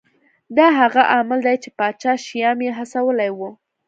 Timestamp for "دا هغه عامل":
0.57-1.39